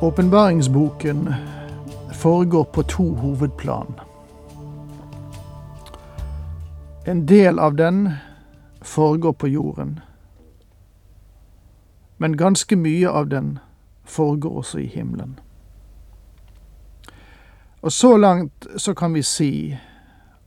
Åpenbaringsboken 0.00 1.34
foregår 2.12 2.64
på 2.64 2.82
to 2.82 3.14
hovedplan. 3.14 4.00
En 7.06 7.26
del 7.26 7.58
av 7.58 7.74
den 7.74 8.10
foregår 8.82 9.32
på 9.32 9.48
jorden. 9.48 10.00
Men 12.16 12.36
ganske 12.36 12.76
mye 12.76 13.08
av 13.08 13.28
den 13.28 13.58
foregår 14.04 14.56
også 14.56 14.78
i 14.78 14.86
himmelen. 14.86 15.40
Og 17.80 17.92
så 17.92 18.16
langt 18.16 18.66
så 18.76 18.94
kan 18.94 19.14
vi 19.14 19.22
si 19.22 19.78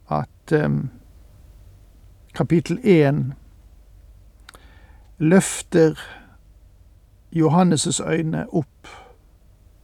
at 0.07 0.51
eh, 0.51 0.69
kapittel 2.33 2.79
én 2.83 3.33
løfter 5.17 5.99
Johannes' 7.31 8.09
øyne 8.09 8.45
opp 8.53 8.87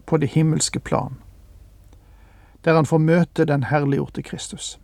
på 0.05 0.17
det 0.17 0.27
himmelske 0.27 0.79
plan, 0.79 1.15
der 2.63 2.75
han 2.75 2.85
får 2.85 2.97
møte 2.97 3.45
den 3.45 3.63
herliggjorte 3.63 4.21
Kristus. 4.21 4.79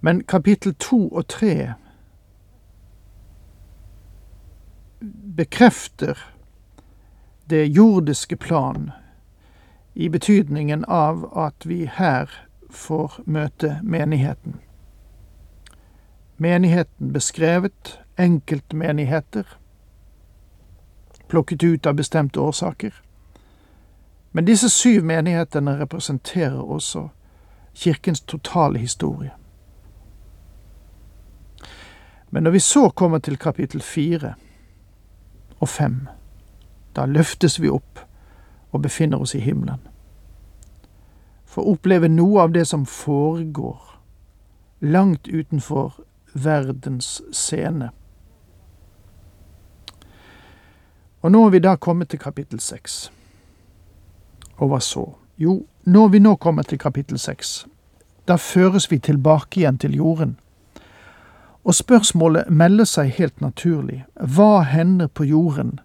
Men 0.00 0.24
kapittel 0.24 0.74
to 0.74 1.08
og 1.08 1.28
tre 1.28 1.72
bekrefter 5.36 6.18
det 7.50 7.66
jordiske 7.66 8.36
plan 8.36 8.90
i 9.94 10.08
betydningen 10.08 10.84
av 10.88 11.24
at 11.38 11.66
vi 11.66 11.84
her 11.86 12.30
får 12.70 13.20
møte 13.26 13.78
menigheten. 13.82 14.60
Menigheten 16.36 17.12
beskrevet, 17.12 18.00
enkeltmenigheter, 18.18 19.46
plukket 21.32 21.62
ut 21.64 21.86
av 21.86 21.94
bestemte 21.94 22.40
årsaker. 22.40 22.92
Men 24.32 24.44
disse 24.44 24.68
syv 24.68 25.04
menighetene 25.04 25.78
representerer 25.80 26.60
også 26.60 27.06
kirkens 27.72 28.20
totale 28.20 28.78
historie. 28.78 29.30
Men 32.30 32.42
når 32.42 32.50
vi 32.50 32.58
så 32.58 32.90
kommer 32.90 33.18
til 33.18 33.38
kapittel 33.40 33.80
fire 33.82 34.34
og 35.60 35.68
fem, 35.68 35.96
da 36.96 37.06
løftes 37.08 37.56
vi 37.60 37.72
opp 37.72 38.04
og 38.70 38.82
befinner 38.84 39.24
oss 39.24 39.34
i 39.34 39.40
himmelen. 39.40 39.80
For 41.48 41.64
å 41.64 41.76
oppleve 41.78 42.12
noe 42.12 42.44
av 42.44 42.52
det 42.52 42.66
som 42.68 42.84
foregår 42.84 43.80
langt 44.80 45.28
utenfor 45.28 45.96
verdens 46.32 47.22
scene. 47.32 47.88
Og 51.22 51.32
nå 51.32 51.46
er 51.46 51.50
vi 51.50 51.58
da 51.62 51.76
kommet 51.76 52.08
til 52.08 52.18
kapittel 52.18 52.60
seks. 52.60 53.12
Og 54.58 54.68
hva 54.68 54.80
så? 54.82 55.04
Jo, 55.38 55.62
når 55.84 56.08
vi 56.08 56.18
nå 56.18 56.36
kommer 56.36 56.62
til 56.62 56.78
kapittel 56.78 57.18
seks, 57.18 57.66
da 58.28 58.36
føres 58.36 58.90
vi 58.90 58.98
tilbake 58.98 59.60
igjen 59.60 59.78
til 59.78 59.94
jorden. 59.96 60.36
Og 61.64 61.74
spørsmålet 61.74 62.50
melder 62.50 62.84
seg 62.84 63.14
helt 63.18 63.40
naturlig. 63.40 64.04
Hva 64.14 64.62
hender 64.66 65.06
på 65.06 65.24
jorden 65.24 65.78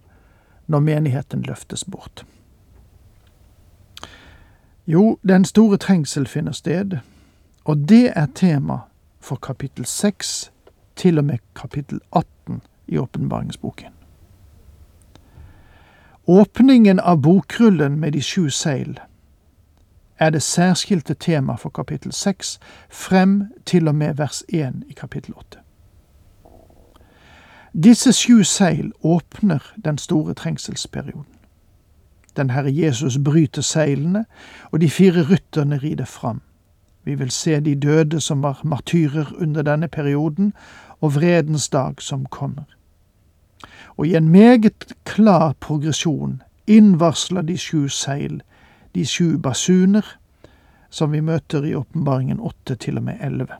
når 0.66 0.80
menigheten 0.80 1.42
løftes 1.42 1.84
bort? 1.84 2.24
Jo, 4.86 5.18
den 5.28 5.44
store 5.44 5.76
trengsel 5.76 6.26
finner 6.26 6.52
sted, 6.52 6.98
og 7.64 7.88
det 7.88 8.12
er 8.16 8.26
tema 8.34 8.78
for 9.20 9.36
kapittel 9.36 9.84
6 9.86 10.50
til 10.96 11.18
og 11.18 11.24
med 11.24 11.38
kapittel 11.54 12.00
18 12.12 12.62
i 12.86 12.98
åpenbaringsboken. 12.98 13.97
Åpningen 16.30 17.00
av 17.00 17.20
bokrullen 17.20 18.00
med 18.00 18.12
de 18.12 18.20
sju 18.22 18.50
seil 18.50 18.98
er 20.18 20.30
det 20.30 20.42
særskilte 20.42 21.14
tema 21.14 21.54
for 21.56 21.72
kapittel 21.72 22.12
6 22.12 22.58
frem 22.90 23.48
til 23.64 23.88
og 23.88 23.94
med 23.94 24.14
vers 24.14 24.42
1 24.48 24.82
i 24.88 24.92
kapittel 24.92 25.34
8. 25.36 25.58
Disse 27.72 28.12
sju 28.12 28.44
seil 28.44 28.92
åpner 29.00 29.72
den 29.84 29.98
store 29.98 30.34
trengselsperioden. 30.34 31.32
Den 32.36 32.50
Herre 32.50 32.76
Jesus 32.76 33.18
bryter 33.24 33.62
seilene, 33.62 34.24
og 34.70 34.80
de 34.80 34.90
fire 34.90 35.24
rytterne 35.30 35.78
rider 35.78 36.04
fram. 36.04 36.42
Vi 37.04 37.14
vil 37.14 37.30
se 37.30 37.60
de 37.60 37.74
døde 37.74 38.20
som 38.20 38.42
var 38.42 38.60
martyrer 38.64 39.32
under 39.38 39.62
denne 39.62 39.88
perioden, 39.88 40.52
og 41.00 41.14
vredens 41.14 41.68
dag 41.68 42.02
som 42.02 42.26
kommer. 42.26 42.77
Og 43.98 44.06
i 44.06 44.14
en 44.14 44.28
meget 44.28 44.92
klar 45.04 45.52
progresjon 45.60 46.42
innvarsler 46.66 47.42
de 47.42 47.58
sju 47.58 47.88
seil, 47.88 48.42
de 48.94 49.06
sju 49.06 49.38
basuner, 49.38 50.06
som 50.90 51.12
vi 51.12 51.20
møter 51.20 51.64
i 51.64 51.74
åpenbaringen 51.74 52.40
åtte 52.40 52.74
til 52.74 52.96
og 52.96 53.08
med 53.10 53.18
elleve. 53.20 53.58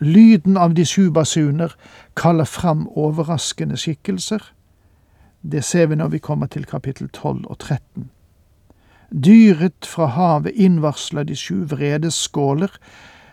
Lyden 0.00 0.56
av 0.56 0.74
de 0.74 0.84
sju 0.86 1.10
basuner 1.10 1.74
kaller 2.16 2.44
fram 2.44 2.86
overraskende 2.88 3.76
skikkelser. 3.76 4.42
Det 5.42 5.64
ser 5.64 5.86
vi 5.86 5.96
når 5.96 6.08
vi 6.08 6.18
kommer 6.18 6.46
til 6.46 6.66
kapittel 6.66 7.08
12 7.08 7.46
og 7.46 7.58
13. 7.58 8.10
Dyret 9.24 9.86
fra 9.86 10.06
havet 10.06 10.52
innvarsler 10.54 11.24
de 11.24 11.36
sju 11.36 11.64
vredes 11.64 12.14
skåler, 12.14 12.70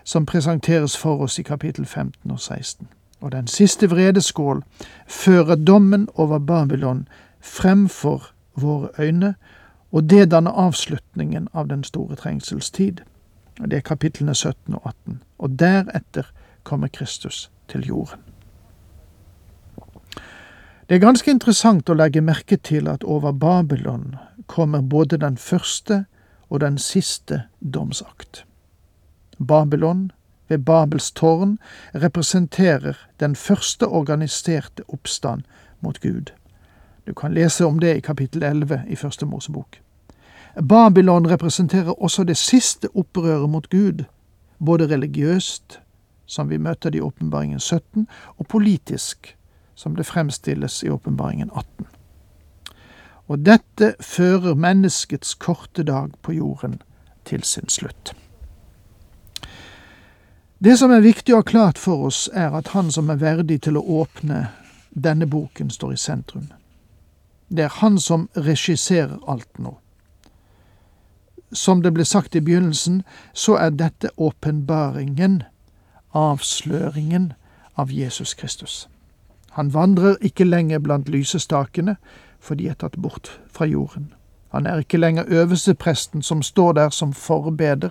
som 0.04 0.26
presenteres 0.26 0.98
for 0.98 1.22
oss 1.26 1.40
i 1.40 1.44
kapittel 1.44 1.86
15 1.86 2.32
og 2.32 2.40
16. 2.40 2.88
Og 3.26 3.32
den 3.32 3.48
siste 3.48 3.90
vredeskål 3.90 4.64
fører 5.08 5.56
dommen 5.56 6.10
over 6.14 6.40
Babylon 6.40 7.08
fremfor 7.42 8.28
våre 8.56 8.90
øyne, 9.00 9.36
og 9.92 10.10
det 10.10 10.32
danner 10.32 10.52
avslutningen 10.52 11.48
av 11.54 11.68
den 11.68 11.84
store 11.84 12.16
trengselstid. 12.16 13.02
Det 13.58 13.74
er 13.74 13.82
kapitlene 13.82 14.36
17 14.36 14.76
og 14.76 14.82
18. 14.86 15.24
Og 15.38 15.60
deretter 15.60 16.30
kommer 16.64 16.88
Kristus 16.88 17.50
til 17.68 17.88
jorden. 17.88 18.20
Det 20.90 20.96
er 20.96 21.02
ganske 21.02 21.32
interessant 21.32 21.90
å 21.90 21.98
legge 21.98 22.22
merke 22.22 22.58
til 22.62 22.88
at 22.88 23.04
over 23.04 23.32
Babylon 23.32 24.16
kommer 24.46 24.82
både 24.82 25.18
den 25.18 25.38
første 25.38 26.04
og 26.50 26.62
den 26.62 26.78
siste 26.78 27.42
domsakt. 27.74 28.46
Babylon 29.48 30.12
ved 30.48 30.58
Babels 30.58 31.12
tårn 31.12 31.58
representerer 31.94 32.98
den 33.20 33.36
første 33.36 33.88
organiserte 33.88 34.84
oppstand 34.88 35.42
mot 35.82 36.00
Gud. 36.02 36.32
Du 37.08 37.14
kan 37.14 37.34
lese 37.34 37.66
om 37.66 37.80
det 37.80 37.96
i 37.96 38.00
kapittel 38.00 38.44
11 38.44 38.84
i 38.88 38.96
Første 38.96 39.26
Mosebok. 39.26 39.80
Babylon 40.70 41.32
representerer 41.32 42.02
også 42.02 42.24
det 42.24 42.38
siste 42.38 42.90
opprøret 42.96 43.50
mot 43.50 43.70
Gud, 43.70 44.04
både 44.66 44.88
religiøst, 44.88 45.80
som 46.26 46.50
vi 46.50 46.58
møter 46.58 46.90
det 46.90 46.98
i 46.98 47.02
Åpenbaringen 47.02 47.60
17, 47.60 48.08
og 48.38 48.48
politisk, 48.48 49.38
som 49.76 49.96
det 49.96 50.06
fremstilles 50.06 50.84
i 50.84 50.90
Åpenbaringen 50.90 51.50
18. 51.56 51.88
Og 53.28 53.46
dette 53.46 53.96
fører 54.00 54.54
menneskets 54.54 55.34
korte 55.34 55.84
dag 55.84 56.10
på 56.22 56.32
jorden 56.32 56.82
til 57.26 57.44
sin 57.44 57.70
slutt. 57.70 58.16
Det 60.58 60.78
som 60.80 60.92
er 60.92 61.04
viktig 61.04 61.34
å 61.36 61.42
ha 61.42 61.44
klart 61.44 61.78
for 61.78 62.08
oss, 62.08 62.30
er 62.34 62.54
at 62.56 62.72
han 62.72 62.92
som 62.92 63.10
er 63.12 63.20
verdig 63.20 63.62
til 63.66 63.76
å 63.76 63.84
åpne 64.04 64.48
denne 64.96 65.28
boken, 65.28 65.70
står 65.70 65.94
i 65.94 66.00
sentrum. 66.00 66.48
Det 67.52 67.68
er 67.68 67.80
han 67.82 68.00
som 68.00 68.30
regisserer 68.36 69.20
alt 69.28 69.60
nå. 69.60 69.76
Som 71.52 71.84
det 71.84 71.92
ble 71.94 72.06
sagt 72.08 72.36
i 72.36 72.42
begynnelsen, 72.42 73.04
så 73.34 73.58
er 73.60 73.76
dette 73.76 74.14
åpenbaringen, 74.16 75.44
avsløringen 76.16 77.34
av 77.76 77.92
Jesus 77.92 78.34
Kristus. 78.34 78.88
Han 79.60 79.74
vandrer 79.74 80.16
ikke 80.24 80.48
lenger 80.48 80.80
blant 80.80 81.12
lysestakene, 81.12 81.98
for 82.40 82.56
de 82.56 82.70
er 82.72 82.80
tatt 82.80 82.96
bort 82.96 83.40
fra 83.52 83.68
jorden. 83.68 84.14
Han 84.56 84.66
er 84.66 84.78
ikke 84.78 84.98
lenger 84.98 85.24
øvelsepresten 85.28 86.22
som 86.22 86.42
står 86.42 86.72
der 86.72 86.90
som 86.90 87.14
forbeder, 87.14 87.90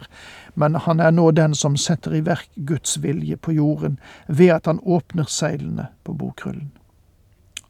men 0.54 0.74
han 0.74 1.00
er 1.00 1.10
nå 1.10 1.30
den 1.30 1.54
som 1.54 1.76
setter 1.76 2.14
i 2.16 2.22
verk 2.24 2.48
Guds 2.66 3.02
vilje 3.02 3.36
på 3.36 3.52
jorden 3.52 3.98
ved 4.28 4.48
at 4.48 4.66
han 4.66 4.80
åpner 4.82 5.24
seilene 5.28 5.86
på 6.04 6.12
bokrullen. 6.12 6.72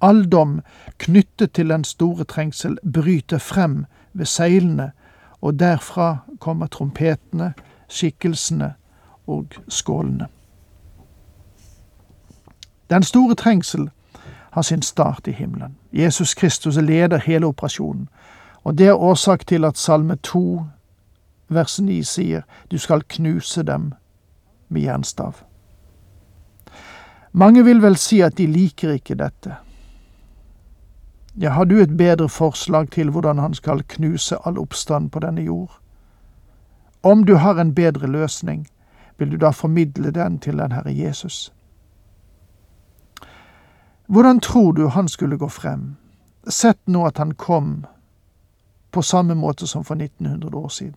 All 0.00 0.24
dom 0.30 0.60
knyttet 0.98 1.52
til 1.52 1.68
den 1.68 1.84
store 1.84 2.24
trengsel 2.24 2.78
bryter 2.92 3.38
frem 3.38 3.84
ved 4.12 4.26
seilene, 4.26 4.92
og 5.40 5.58
derfra 5.58 6.16
kommer 6.38 6.66
trompetene, 6.66 7.52
skikkelsene 7.88 8.74
og 9.26 9.58
skålene. 9.68 10.26
Den 12.90 13.02
store 13.02 13.34
trengsel 13.34 13.90
har 14.50 14.62
sin 14.62 14.82
start 14.82 15.26
i 15.26 15.32
himmelen. 15.32 15.76
Jesus 15.92 16.34
Kristus 16.34 16.76
leder 16.76 17.18
hele 17.18 17.46
operasjonen, 17.46 18.08
og 18.64 18.78
det 18.78 18.86
er 18.86 19.00
årsak 19.00 19.46
til 19.46 19.64
at 19.64 19.76
Salme 19.76 20.16
2, 20.16 20.62
vers 21.48 21.80
9 21.80 22.02
sier 22.02 22.42
du 22.70 22.78
skal 22.78 23.04
knuse 23.08 23.62
dem 23.62 23.92
med 24.68 24.82
jernstav. 24.82 25.34
Mange 27.32 27.64
vil 27.64 27.82
vel 27.82 27.96
si 27.96 28.20
at 28.22 28.38
de 28.38 28.46
liker 28.46 28.96
ikke 28.96 29.18
dette. 29.20 29.56
Ja, 31.34 31.50
har 31.50 31.64
du 31.64 31.80
et 31.82 31.96
bedre 31.96 32.28
forslag 32.28 32.90
til 32.90 33.10
hvordan 33.10 33.38
han 33.38 33.54
skal 33.54 33.82
knuse 33.88 34.38
all 34.46 34.58
oppstand 34.58 35.10
på 35.10 35.20
denne 35.20 35.42
jord? 35.42 35.80
Om 37.02 37.24
du 37.24 37.34
har 37.34 37.60
en 37.60 37.74
bedre 37.74 38.06
løsning, 38.06 38.68
vil 39.18 39.32
du 39.32 39.36
da 39.36 39.50
formidle 39.50 40.10
den 40.10 40.38
til 40.38 40.58
den 40.58 40.72
Herre 40.72 40.94
Jesus? 40.94 41.52
Hvordan 44.06 44.40
tror 44.40 44.72
du 44.72 44.86
han 44.88 45.08
skulle 45.08 45.38
gå 45.38 45.48
frem? 45.48 45.96
Sett 46.48 46.80
nå 46.86 47.06
at 47.06 47.18
han 47.18 47.34
kom 47.34 47.84
på 48.94 49.02
samme 49.02 49.34
måte 49.34 49.66
som 49.66 49.84
for 49.84 49.94
1900 49.94 50.56
år 50.58 50.68
siden. 50.68 50.94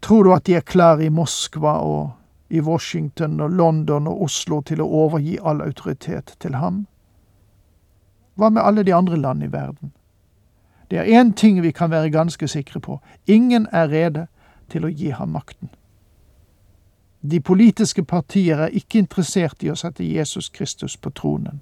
Tror 0.00 0.24
du 0.24 0.32
at 0.32 0.46
de 0.46 0.54
er 0.56 0.64
klare 0.64 1.04
i 1.04 1.12
Moskva 1.12 1.76
og 1.84 2.10
i 2.50 2.60
Washington 2.60 3.40
og 3.40 3.50
London 3.50 4.06
og 4.06 4.22
Oslo 4.22 4.62
til 4.64 4.80
å 4.80 4.88
overgi 5.04 5.36
all 5.44 5.60
autoritet 5.60 6.34
til 6.40 6.56
ham? 6.56 6.86
Hva 8.34 8.48
med 8.48 8.62
alle 8.64 8.82
de 8.82 8.94
andre 8.96 9.20
land 9.20 9.44
i 9.44 9.52
verden? 9.52 9.92
Det 10.90 10.98
er 10.98 11.20
én 11.20 11.34
ting 11.36 11.60
vi 11.62 11.70
kan 11.70 11.90
være 11.90 12.10
ganske 12.10 12.48
sikre 12.48 12.80
på. 12.80 13.00
Ingen 13.26 13.68
er 13.72 13.92
rede 13.92 14.26
til 14.70 14.84
å 14.84 14.88
gi 14.88 15.10
ham 15.10 15.36
makten. 15.36 15.68
De 17.22 17.40
politiske 17.40 18.02
partier 18.04 18.58
er 18.58 18.72
ikke 18.72 18.98
interessert 18.98 19.62
i 19.62 19.70
å 19.70 19.76
sette 19.76 20.04
Jesus 20.04 20.48
Kristus 20.48 20.96
på 20.96 21.10
tronen. 21.10 21.60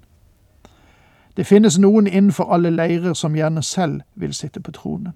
Det 1.39 1.45
finnes 1.47 1.79
noen 1.79 2.07
innenfor 2.07 2.53
alle 2.53 2.69
leirer 2.69 3.13
som 3.13 3.35
gjerne 3.35 3.61
selv 3.63 4.01
vil 4.15 4.33
sitte 4.33 4.59
på 4.59 4.71
tronen. 4.75 5.13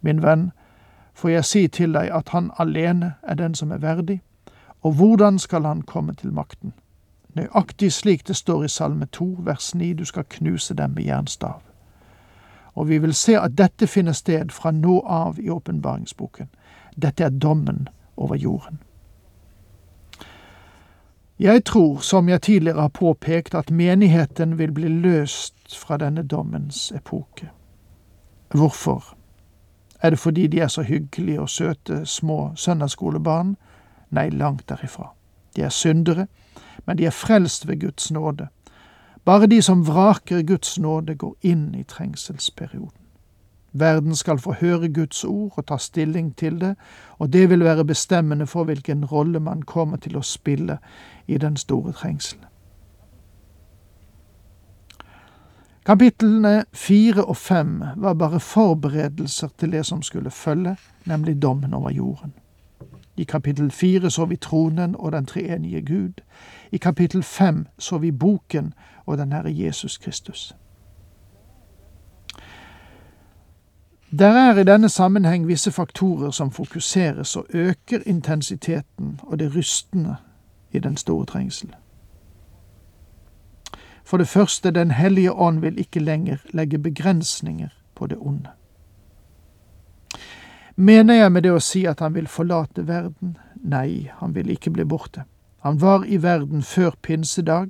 Min 0.00 0.22
venn, 0.22 0.52
får 1.14 1.30
jeg 1.30 1.44
si 1.44 1.62
til 1.68 1.96
deg 1.96 2.12
at 2.14 2.28
han 2.28 2.52
alene 2.58 3.14
er 3.22 3.34
den 3.34 3.54
som 3.54 3.72
er 3.74 3.82
verdig, 3.82 4.20
og 4.82 4.92
hvordan 4.92 5.38
skal 5.38 5.66
han 5.66 5.82
komme 5.82 6.14
til 6.14 6.32
makten? 6.32 6.72
Nøyaktig 7.34 7.92
slik 7.92 8.22
det 8.28 8.36
står 8.36 8.64
i 8.64 8.68
Salme 8.68 9.06
2, 9.06 9.26
vers 9.38 9.74
9, 9.74 9.92
du 9.92 10.04
skal 10.04 10.24
knuse 10.30 10.74
dem 10.74 10.90
med 10.90 11.02
jernstav. 11.02 11.62
Og 12.74 12.88
vi 12.88 12.98
vil 12.98 13.14
se 13.14 13.34
at 13.34 13.58
dette 13.58 13.86
finner 13.86 14.12
sted 14.12 14.54
fra 14.54 14.70
nå 14.70 15.00
av 15.00 15.38
i 15.42 15.50
åpenbaringsboken. 15.50 16.46
Dette 17.02 17.24
er 17.24 17.30
dommen 17.30 17.88
over 18.16 18.36
jorden. 18.36 18.78
Jeg 21.38 21.64
tror, 21.64 21.98
som 21.98 22.28
jeg 22.28 22.42
tidligere 22.42 22.80
har 22.80 22.88
påpekt, 22.88 23.54
at 23.54 23.70
menigheten 23.70 24.58
vil 24.58 24.72
bli 24.72 24.88
løst 24.88 25.76
fra 25.76 25.96
denne 25.96 26.22
dommens 26.22 26.92
epoke. 26.92 27.50
Hvorfor? 28.54 29.16
Er 30.00 30.10
det 30.10 30.18
fordi 30.18 30.46
de 30.46 30.60
er 30.60 30.68
så 30.68 30.82
hyggelige 30.82 31.40
og 31.40 31.48
søte 31.48 32.06
små 32.06 32.52
søndagsskolebarn? 32.54 33.56
Nei, 34.10 34.28
langt 34.30 34.68
derifra. 34.68 35.14
De 35.56 35.62
er 35.62 35.68
syndere, 35.68 36.26
men 36.86 36.98
de 36.98 37.06
er 37.06 37.10
frelst 37.10 37.68
ved 37.68 37.80
Guds 37.80 38.10
nåde. 38.10 38.48
Bare 39.24 39.46
de 39.46 39.62
som 39.62 39.86
vraker 39.86 40.42
Guds 40.42 40.78
nåde, 40.78 41.14
går 41.14 41.36
inn 41.42 41.74
i 41.74 41.82
trengselsperioden. 41.82 43.03
Verden 43.76 44.14
skal 44.14 44.38
få 44.38 44.52
høre 44.52 44.88
Guds 44.92 45.24
ord 45.24 45.52
og 45.56 45.66
ta 45.66 45.76
stilling 45.78 46.36
til 46.36 46.60
det, 46.60 46.76
og 47.18 47.32
det 47.32 47.50
vil 47.50 47.64
være 47.64 47.84
bestemmende 47.84 48.46
for 48.46 48.64
hvilken 48.64 49.04
rolle 49.04 49.40
man 49.40 49.62
kommer 49.62 49.96
til 49.96 50.16
å 50.16 50.22
spille 50.22 50.78
i 51.26 51.38
den 51.38 51.56
store 51.56 51.92
trengselen. 51.92 52.44
Kapitlene 55.84 56.64
fire 56.72 57.24
og 57.24 57.36
fem 57.36 57.82
var 57.96 58.14
bare 58.14 58.40
forberedelser 58.40 59.48
til 59.58 59.72
det 59.72 59.86
som 59.86 60.02
skulle 60.02 60.30
følge, 60.30 60.76
nemlig 61.04 61.42
dommen 61.42 61.74
over 61.74 61.90
jorden. 61.90 62.32
I 63.16 63.24
kapittel 63.24 63.70
fire 63.70 64.10
så 64.10 64.24
vi 64.24 64.36
tronen 64.36 64.96
og 64.98 65.12
den 65.12 65.26
treenige 65.26 65.82
Gud. 65.82 66.22
I 66.72 66.76
kapittel 66.76 67.22
fem 67.22 67.66
så 67.78 67.98
vi 67.98 68.10
boken 68.10 68.72
og 69.06 69.18
den 69.18 69.32
Herre 69.32 69.52
Jesus 69.58 69.98
Kristus. 69.98 70.54
Der 74.18 74.26
er 74.26 74.58
i 74.60 74.64
denne 74.64 74.88
sammenheng 74.88 75.48
visse 75.48 75.72
faktorer 75.72 76.30
som 76.30 76.50
fokuseres 76.50 77.36
og 77.36 77.46
øker 77.54 77.98
intensiteten 78.06 79.20
og 79.22 79.38
det 79.38 79.56
rystende 79.56 80.16
i 80.72 80.78
den 80.78 80.96
store 80.96 81.26
trengsel. 81.26 81.74
For 84.04 84.16
det 84.16 84.28
første, 84.28 84.70
Den 84.70 84.90
hellige 84.90 85.32
ånd 85.32 85.60
vil 85.60 85.78
ikke 85.78 86.00
lenger 86.00 86.36
legge 86.52 86.78
begrensninger 86.78 87.68
på 87.94 88.06
det 88.06 88.18
onde. 88.20 88.48
Mener 90.76 91.14
jeg 91.14 91.32
med 91.32 91.42
det 91.42 91.52
å 91.52 91.58
si 91.58 91.84
at 91.84 92.00
han 92.00 92.14
vil 92.14 92.26
forlate 92.26 92.86
verden? 92.86 93.36
Nei, 93.56 94.10
han 94.18 94.34
vil 94.34 94.50
ikke 94.50 94.70
bli 94.70 94.84
borte. 94.84 95.22
Han 95.58 95.80
var 95.80 96.04
i 96.04 96.22
verden 96.22 96.62
før 96.62 96.90
pinsedag, 97.02 97.68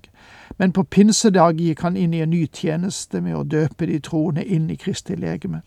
men 0.58 0.72
på 0.72 0.82
pinsedag 0.82 1.56
gikk 1.56 1.80
han 1.80 1.96
inn 1.96 2.14
i 2.14 2.20
en 2.20 2.30
ny 2.30 2.46
tjeneste 2.46 3.20
med 3.20 3.36
å 3.36 3.44
døpe 3.44 3.86
de 3.86 3.98
troende 3.98 4.44
inn 4.44 4.70
i 4.70 4.76
Kristi 4.76 5.14
legeme 5.14 5.62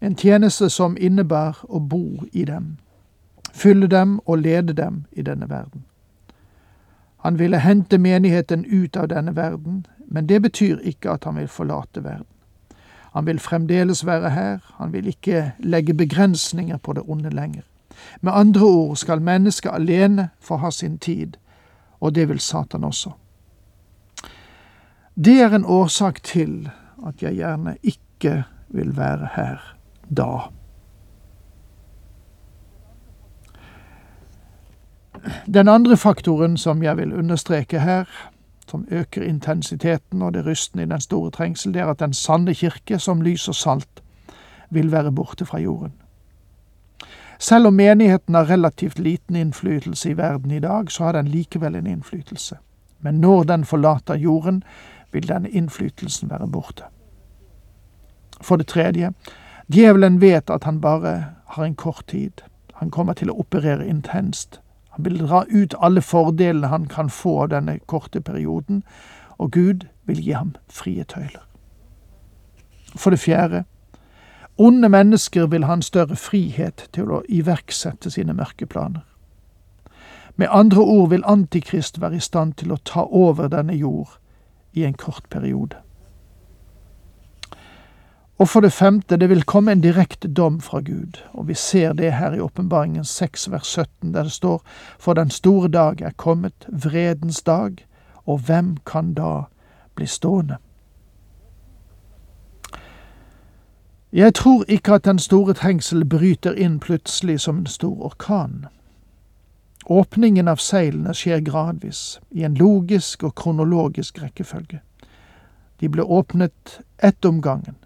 en 0.00 0.16
tjeneste 0.16 0.70
som 0.70 0.96
innebærer 1.00 1.64
å 1.68 1.80
bo 1.80 2.24
i 2.32 2.44
dem, 2.44 2.76
fylle 3.52 3.86
dem 3.86 4.18
og 4.26 4.38
lede 4.38 4.72
dem 4.72 5.04
i 5.12 5.22
denne 5.22 5.50
verden. 5.50 5.84
Han 7.18 7.38
ville 7.38 7.58
hente 7.58 7.98
menigheten 7.98 8.64
ut 8.64 8.96
av 8.96 9.08
denne 9.08 9.36
verden, 9.36 9.86
men 10.06 10.26
det 10.26 10.42
betyr 10.42 10.78
ikke 10.86 11.10
at 11.10 11.24
han 11.24 11.36
vil 11.36 11.48
forlate 11.48 12.04
verden. 12.04 12.26
Han 13.12 13.26
vil 13.26 13.38
fremdeles 13.38 14.06
være 14.06 14.30
her, 14.30 14.58
han 14.76 14.92
vil 14.92 15.06
ikke 15.06 15.52
legge 15.58 15.94
begrensninger 15.94 16.76
på 16.76 16.92
det 16.92 17.02
onde 17.08 17.30
lenger. 17.30 17.62
Med 18.20 18.32
andre 18.32 18.62
ord 18.62 18.96
skal 18.96 19.22
mennesket 19.22 19.72
alene 19.74 20.28
få 20.40 20.56
ha 20.56 20.70
sin 20.70 20.98
tid, 20.98 21.36
og 22.00 22.14
det 22.14 22.28
vil 22.28 22.40
Satan 22.40 22.84
også. 22.84 23.10
Det 25.24 25.40
er 25.40 25.54
en 25.54 25.64
årsak 25.64 26.22
til 26.22 26.70
at 27.06 27.22
jeg 27.22 27.34
gjerne 27.34 27.76
ikke 27.82 28.44
vil 28.68 28.96
være 28.96 29.28
her 29.34 29.77
da. 30.16 30.50
Den 35.46 35.68
andre 35.68 35.96
faktoren 35.96 36.56
som 36.56 36.82
jeg 36.82 36.96
vil 36.96 37.12
understreke 37.12 37.80
her, 37.80 38.04
som 38.68 38.86
øker 38.90 39.22
intensiteten 39.22 40.22
og 40.22 40.34
det 40.34 40.46
rystende 40.46 40.84
i 40.84 40.88
den 40.88 41.00
store 41.00 41.30
trengsel, 41.30 41.74
det 41.74 41.80
er 41.80 41.86
at 41.86 42.00
den 42.00 42.12
sanne 42.14 42.54
kirke, 42.54 42.98
som 42.98 43.22
lys 43.22 43.48
og 43.48 43.54
salt, 43.54 44.02
vil 44.70 44.92
være 44.92 45.12
borte 45.12 45.46
fra 45.46 45.58
jorden. 45.58 45.92
Selv 47.38 47.66
om 47.66 47.74
menigheten 47.74 48.34
har 48.34 48.50
relativt 48.50 48.98
liten 48.98 49.36
innflytelse 49.36 50.10
i 50.10 50.16
verden 50.16 50.50
i 50.50 50.60
dag, 50.60 50.90
så 50.90 51.04
har 51.04 51.12
den 51.12 51.28
likevel 51.28 51.74
en 51.74 51.86
innflytelse. 51.86 52.56
Men 53.00 53.14
når 53.14 53.42
den 53.42 53.64
forlater 53.64 54.14
jorden, 54.14 54.62
vil 55.12 55.28
denne 55.28 55.50
innflytelsen 55.50 56.30
være 56.30 56.48
borte. 56.48 56.82
For 58.40 58.56
det 58.56 58.66
tredje, 58.66 59.12
Djevelen 59.68 60.20
vet 60.20 60.50
at 60.50 60.64
han 60.64 60.80
bare 60.80 61.24
har 61.46 61.64
en 61.64 61.74
kort 61.74 62.06
tid. 62.06 62.42
Han 62.72 62.90
kommer 62.90 63.12
til 63.12 63.30
å 63.30 63.36
operere 63.42 63.86
intenst. 63.86 64.60
Han 64.96 65.04
vil 65.04 65.18
dra 65.20 65.44
ut 65.50 65.74
alle 65.78 66.02
fordelene 66.02 66.70
han 66.72 66.86
kan 66.88 67.10
få 67.10 67.42
av 67.42 67.50
denne 67.52 67.78
korte 67.86 68.20
perioden, 68.20 68.82
og 69.38 69.52
Gud 69.52 69.84
vil 70.06 70.22
gi 70.24 70.32
ham 70.32 70.54
frie 70.72 71.04
tøyler. 71.04 71.44
For 72.96 73.10
det 73.10 73.20
fjerde, 73.20 73.64
onde 74.58 74.88
mennesker 74.88 75.46
vil 75.46 75.64
ha 75.64 75.76
en 75.76 75.82
større 75.82 76.16
frihet 76.16 76.88
til 76.92 77.12
å 77.12 77.22
iverksette 77.28 78.10
sine 78.10 78.34
mørke 78.34 78.66
planer. 78.66 79.04
Med 80.36 80.48
andre 80.50 80.80
ord 80.80 81.10
vil 81.10 81.26
Antikrist 81.26 82.00
være 82.00 82.16
i 82.16 82.24
stand 82.24 82.54
til 82.54 82.72
å 82.72 82.80
ta 82.84 83.04
over 83.04 83.48
denne 83.48 83.74
jord 83.74 84.16
i 84.72 84.84
en 84.84 84.94
kort 84.94 85.28
periode. 85.30 85.76
Og 88.38 88.48
for 88.48 88.60
det 88.60 88.72
femte, 88.72 89.16
det 89.16 89.28
vil 89.28 89.42
komme 89.42 89.72
en 89.72 89.80
direkte 89.80 90.28
dom 90.28 90.60
fra 90.60 90.80
Gud, 90.80 91.18
og 91.32 91.48
vi 91.48 91.54
ser 91.54 91.92
det 91.92 92.12
her 92.12 92.34
i 92.34 92.40
Åpenbaringen 92.40 93.04
6 93.04 93.50
vers 93.50 93.66
17, 93.66 94.14
der 94.14 94.22
det 94.22 94.32
står 94.32 94.62
For 94.98 95.14
den 95.14 95.30
store 95.30 95.68
dag 95.68 96.00
er 96.00 96.10
kommet, 96.16 96.66
vredens 96.68 97.42
dag, 97.42 97.86
og 98.26 98.38
hvem 98.38 98.76
kan 98.86 99.14
da 99.14 99.42
bli 99.94 100.06
stående? 100.06 100.56
Jeg 104.12 104.34
tror 104.34 104.64
ikke 104.68 104.94
at 104.94 105.04
den 105.04 105.18
store 105.18 105.54
trengsel 105.54 106.04
bryter 106.04 106.52
inn 106.52 106.78
plutselig 106.80 107.40
som 107.40 107.58
en 107.58 107.66
stor 107.66 108.04
orkan. 108.04 108.66
Åpningen 109.86 110.48
av 110.48 110.56
seilene 110.56 111.14
skjer 111.14 111.40
gradvis, 111.40 112.20
i 112.30 112.44
en 112.44 112.54
logisk 112.54 113.24
og 113.24 113.34
kronologisk 113.34 114.22
rekkefølge. 114.22 114.80
De 115.80 115.88
ble 115.88 116.02
åpnet 116.02 116.80
ett 117.02 117.24
om 117.24 117.42
gangen. 117.42 117.77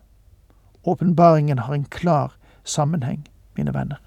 Åpenbaringen 0.84 1.58
har 1.58 1.74
en 1.74 1.84
klar 1.84 2.32
sammenheng, 2.64 3.28
mine 3.56 3.74
venner. 3.74 4.00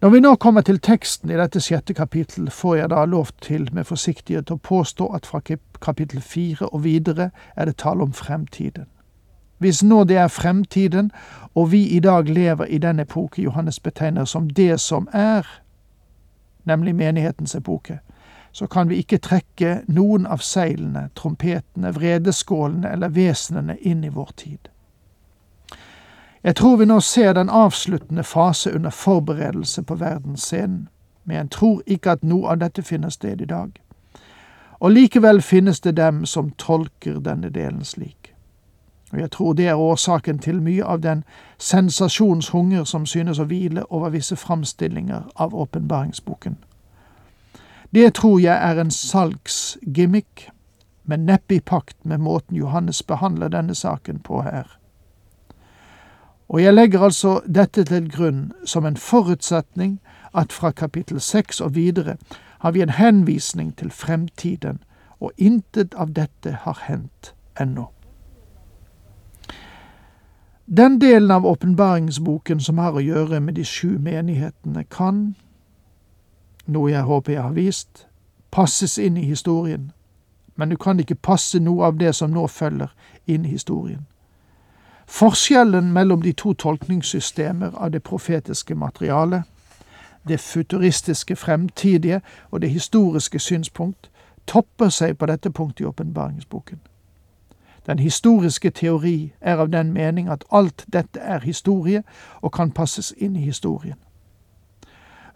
Når 0.00 0.08
vi 0.08 0.20
nå 0.20 0.36
kommer 0.36 0.62
til 0.62 0.78
teksten 0.78 1.30
i 1.30 1.36
dette 1.36 1.58
sjette 1.60 1.94
kapittel, 1.94 2.50
får 2.50 2.76
jeg 2.76 2.90
da 2.90 3.04
lov 3.04 3.32
til 3.42 3.66
med 3.74 3.88
forsiktighet 3.88 4.50
å 4.54 4.60
påstå 4.62 5.08
at 5.16 5.26
fra 5.26 5.40
kapittel 5.80 6.20
fire 6.22 6.68
og 6.68 6.84
videre 6.84 7.30
er 7.56 7.66
det 7.66 7.80
tale 7.82 8.06
om 8.06 8.12
fremtiden. 8.12 8.86
Hvis 9.58 9.82
nå 9.82 10.04
det 10.04 10.16
er 10.16 10.28
fremtiden, 10.28 11.10
og 11.54 11.72
vi 11.72 11.82
i 11.96 11.98
dag 12.00 12.28
lever 12.30 12.64
i 12.64 12.78
den 12.78 13.00
epoke 13.00 13.42
Johannes 13.42 13.80
betegner 13.80 14.24
som 14.24 14.50
det 14.50 14.80
som 14.80 15.08
er, 15.12 15.46
nemlig 16.64 16.94
menighetens 16.94 17.54
epoke, 17.54 17.98
så 18.58 18.66
kan 18.66 18.88
vi 18.88 18.96
ikke 18.96 19.18
trekke 19.22 19.82
noen 19.86 20.24
av 20.26 20.40
seilene, 20.42 21.04
trompetene, 21.14 21.92
vredeskålene 21.94 22.90
eller 22.90 23.12
vesenene 23.14 23.76
inn 23.86 24.02
i 24.04 24.10
vår 24.10 24.32
tid. 24.36 24.68
Jeg 26.42 26.56
tror 26.58 26.76
vi 26.80 26.88
nå 26.90 26.96
ser 27.00 27.36
den 27.38 27.52
avsluttende 27.54 28.24
fase 28.26 28.72
under 28.74 28.90
forberedelse 28.90 29.82
på 29.82 29.94
verdensscenen, 29.94 30.88
men 31.24 31.36
jeg 31.36 31.50
tror 31.50 31.82
ikke 31.86 32.16
at 32.18 32.26
noe 32.26 32.50
av 32.50 32.58
dette 32.58 32.82
finner 32.82 33.14
sted 33.14 33.40
i 33.40 33.46
dag. 33.46 33.78
Og 34.80 34.90
likevel 34.90 35.42
finnes 35.42 35.80
det 35.80 35.94
dem 35.96 36.26
som 36.26 36.50
tolker 36.50 37.20
denne 37.22 37.54
delen 37.54 37.84
slik. 37.84 38.34
Og 39.12 39.20
jeg 39.20 39.30
tror 39.30 39.52
det 39.52 39.68
er 39.68 39.78
årsaken 39.78 40.38
til 40.38 40.62
mye 40.62 40.84
av 40.84 41.06
den 41.06 41.22
sensasjonshunger 41.58 42.84
som 42.84 43.06
synes 43.06 43.38
å 43.38 43.46
hvile 43.46 43.86
over 43.90 44.10
visse 44.10 44.36
framstillinger 44.36 45.30
av 45.36 45.54
åpenbaringsboken. 45.54 46.58
Det 47.94 48.14
tror 48.14 48.38
jeg 48.40 48.70
er 48.70 48.80
en 48.80 48.90
salgsgimmick, 48.90 50.48
men 51.04 51.24
neppe 51.26 51.54
i 51.54 51.60
pakt 51.60 51.96
med 52.04 52.18
måten 52.18 52.56
Johannes 52.56 53.02
behandler 53.02 53.48
denne 53.48 53.74
saken 53.74 54.18
på 54.20 54.42
her. 54.42 54.78
Og 56.48 56.62
jeg 56.62 56.74
legger 56.74 57.00
altså 57.00 57.40
dette 57.46 57.84
til 57.84 58.10
grunn 58.12 58.52
som 58.64 58.86
en 58.86 58.96
forutsetning 58.96 60.00
at 60.34 60.52
fra 60.52 60.70
kapittel 60.70 61.20
seks 61.20 61.60
og 61.60 61.74
videre 61.74 62.16
har 62.58 62.72
vi 62.72 62.82
en 62.82 62.90
henvisning 62.90 63.76
til 63.76 63.90
fremtiden, 63.90 64.82
og 65.20 65.32
intet 65.36 65.94
av 65.94 66.12
dette 66.12 66.58
har 66.62 66.84
hendt 66.86 67.34
ennå. 67.60 67.88
Den 70.66 70.98
delen 71.00 71.30
av 71.30 71.46
åpenbaringsboken 71.46 72.60
som 72.60 72.78
har 72.78 72.92
å 72.92 73.00
gjøre 73.00 73.40
med 73.40 73.56
de 73.56 73.64
sju 73.64 73.96
menighetene, 73.98 74.84
kan, 74.84 75.34
noe 76.68 76.90
jeg 76.92 77.02
håper 77.02 77.32
jeg 77.32 77.42
har 77.42 77.56
vist, 77.56 78.06
passes 78.50 78.98
inn 78.98 79.16
i 79.16 79.24
historien, 79.24 79.90
men 80.56 80.68
du 80.68 80.76
kan 80.76 81.00
ikke 81.00 81.14
passe 81.14 81.60
noe 81.60 81.86
av 81.86 81.98
det 81.98 82.14
som 82.14 82.30
nå 82.30 82.46
følger, 82.46 82.92
inn 83.26 83.44
i 83.44 83.54
historien. 83.54 84.06
Forskjellen 85.08 85.92
mellom 85.92 86.22
de 86.22 86.32
to 86.32 86.52
tolkningssystemer 86.52 87.72
av 87.74 87.90
det 87.90 88.02
profetiske 88.02 88.74
materialet, 88.74 89.42
det 90.28 90.40
futuristiske 90.40 91.36
fremtidige 91.36 92.20
og 92.50 92.60
det 92.60 92.70
historiske 92.70 93.38
synspunkt, 93.38 94.10
topper 94.46 94.88
seg 94.88 95.16
på 95.18 95.26
dette 95.26 95.50
punktet 95.50 95.80
i 95.80 95.88
åpenbaringsboken. 95.88 96.80
Den 97.86 97.98
historiske 97.98 98.70
teori 98.70 99.32
er 99.40 99.56
av 99.56 99.70
den 99.72 99.92
mening 99.92 100.28
at 100.28 100.44
alt 100.52 100.84
dette 100.92 101.20
er 101.20 101.40
historie 101.40 102.02
og 102.42 102.52
kan 102.52 102.70
passes 102.70 103.14
inn 103.16 103.36
i 103.36 103.46
historien. 103.48 103.96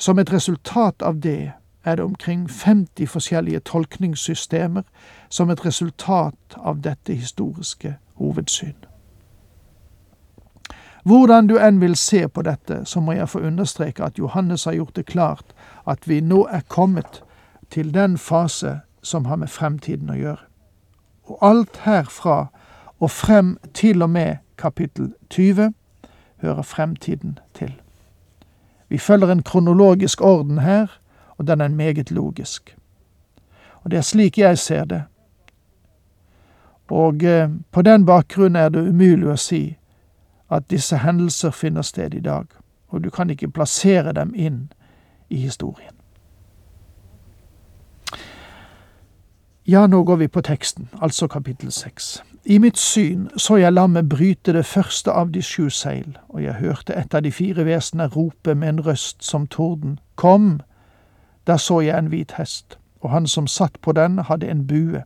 Som 0.03 0.19
et 0.19 0.33
resultat 0.33 1.03
av 1.03 1.21
det 1.23 1.53
er 1.85 1.97
det 1.97 2.05
omkring 2.05 2.51
50 2.51 3.07
forskjellige 3.07 3.61
tolkningssystemer 3.61 4.83
som 5.31 5.51
et 5.51 5.61
resultat 5.65 6.57
av 6.57 6.81
dette 6.83 7.15
historiske 7.15 7.93
hovedsyn. 8.19 8.75
Hvordan 11.05 11.47
du 11.47 11.55
enn 11.59 11.79
vil 11.81 11.95
se 11.97 12.25
på 12.29 12.43
dette, 12.43 12.81
så 12.85 13.01
må 13.01 13.13
jeg 13.13 13.29
få 13.29 13.45
understreke 13.47 14.03
at 14.03 14.19
Johannes 14.19 14.65
har 14.65 14.73
gjort 14.73 14.97
det 14.97 15.07
klart 15.07 15.55
at 15.87 16.09
vi 16.09 16.21
nå 16.21 16.49
er 16.51 16.67
kommet 16.69 17.23
til 17.71 17.95
den 17.95 18.19
fase 18.19 18.81
som 19.03 19.31
har 19.31 19.39
med 19.39 19.55
fremtiden 19.55 20.11
å 20.11 20.19
gjøre. 20.19 20.43
Og 21.31 21.39
alt 21.43 21.79
herfra 21.87 22.49
og 22.99 23.11
frem 23.11 23.55
til 23.75 24.03
og 24.03 24.11
med 24.11 24.43
kapittel 24.59 25.15
20 25.31 25.71
hører 26.43 26.63
fremtiden 26.63 27.39
til. 27.55 27.82
Vi 28.93 28.99
følger 28.99 29.33
en 29.33 29.43
kronologisk 29.43 30.21
orden 30.21 30.59
her, 30.59 30.87
og 31.39 31.47
den 31.47 31.61
er 31.61 31.69
meget 31.69 32.11
logisk. 32.11 32.77
Og 33.83 33.91
det 33.91 33.97
er 33.97 34.01
slik 34.01 34.39
jeg 34.39 34.59
ser 34.59 34.85
det. 34.85 35.03
Og 36.89 37.23
eh, 37.23 37.51
på 37.71 37.83
den 37.83 38.07
bakgrunn 38.07 38.57
er 38.57 38.69
det 38.69 38.89
umulig 38.89 39.31
å 39.33 39.37
si 39.41 39.79
at 40.53 40.69
disse 40.71 40.99
hendelser 41.01 41.51
finner 41.57 41.83
sted 41.83 42.15
i 42.15 42.21
dag, 42.21 42.45
og 42.89 43.05
du 43.05 43.09
kan 43.11 43.31
ikke 43.31 43.49
plassere 43.49 44.13
dem 44.13 44.35
inn 44.37 44.67
i 45.31 45.41
historien. 45.41 45.97
Ja, 49.67 49.87
nå 49.87 50.05
går 50.05 50.17
vi 50.17 50.29
på 50.29 50.45
teksten, 50.45 50.91
altså 51.01 51.29
kapittel 51.33 51.73
seks. 51.73 52.19
I 52.45 52.59
mitt 52.59 52.79
syn 52.79 53.29
så 53.39 53.57
jeg 53.57 53.73
lammet 53.73 54.09
bryte 54.09 54.53
det 54.53 54.65
første 54.67 55.13
av 55.13 55.31
de 55.31 55.43
sju 55.43 55.69
seil, 55.71 56.17
og 56.29 56.43
jeg 56.43 56.59
hørte 56.59 56.95
et 56.99 57.15
av 57.15 57.23
de 57.23 57.31
fire 57.31 57.63
vesener 57.65 58.11
rope 58.11 58.55
med 58.55 58.69
en 58.69 58.81
røst 58.87 59.23
som 59.25 59.47
torden, 59.47 59.99
Kom! 60.17 60.61
Da 61.47 61.57
så 61.57 61.81
jeg 61.81 61.99
en 61.99 62.11
hvit 62.11 62.33
hest, 62.39 62.79
og 63.01 63.11
han 63.11 63.27
som 63.27 63.47
satt 63.47 63.81
på 63.83 63.93
den, 63.93 64.19
hadde 64.19 64.51
en 64.51 64.67
bue. 64.67 65.03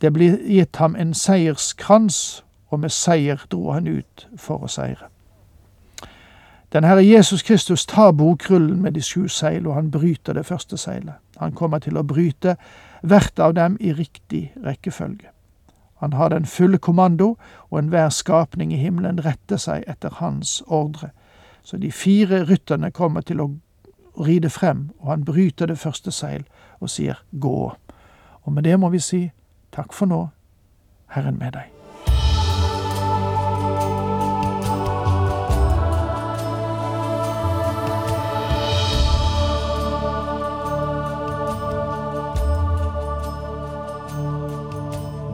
Det 0.00 0.12
ble 0.12 0.36
gitt 0.44 0.76
ham 0.76 0.96
en 0.96 1.14
seierskrans, 1.14 2.44
og 2.68 2.80
med 2.80 2.92
seier 2.92 3.40
dro 3.50 3.72
han 3.72 3.88
ut 3.88 4.26
for 4.36 4.64
å 4.64 4.68
seire. 4.68 5.08
Den 6.72 6.84
Herre 6.84 7.04
Jesus 7.04 7.42
Kristus 7.42 7.86
tar 7.86 8.12
bokrullen 8.12 8.82
med 8.82 8.92
de 8.92 9.02
sju 9.02 9.28
seil, 9.28 9.66
og 9.66 9.74
han 9.74 9.90
bryter 9.90 10.36
det 10.36 10.46
første 10.46 10.76
seilet. 10.76 11.16
Han 11.40 11.52
kommer 11.52 11.78
til 11.78 11.96
å 11.96 12.04
bryte 12.04 12.56
hvert 13.02 13.40
av 13.40 13.54
dem 13.56 13.76
i 13.80 13.92
riktig 13.92 14.50
rekkefølge. 14.64 15.35
Han 15.96 16.12
har 16.12 16.28
den 16.28 16.46
fulle 16.46 16.78
kommando, 16.78 17.36
og 17.70 17.78
enhver 17.78 18.08
skapning 18.08 18.72
i 18.72 18.80
himmelen 18.80 19.24
retter 19.24 19.56
seg 19.56 19.84
etter 19.88 20.18
hans 20.20 20.62
ordre. 20.66 21.10
Så 21.62 21.76
de 21.76 21.92
fire 21.92 22.44
rytterne 22.44 22.90
kommer 22.90 23.20
til 23.20 23.40
å 23.40 23.50
ride 24.20 24.50
frem, 24.50 24.90
og 25.00 25.10
han 25.10 25.24
bryter 25.24 25.66
det 25.66 25.78
første 25.78 26.12
seil 26.12 26.44
og 26.80 26.90
sier 26.90 27.22
gå. 27.40 27.72
Og 28.44 28.52
med 28.52 28.64
det 28.64 28.76
må 28.80 28.92
vi 28.92 29.00
si 29.00 29.22
takk 29.72 29.92
for 29.92 30.06
nå, 30.06 30.26
Herren 31.12 31.40
med 31.40 31.56
deg. 31.56 31.75